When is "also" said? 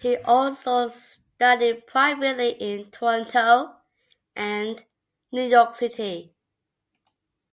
0.16-0.88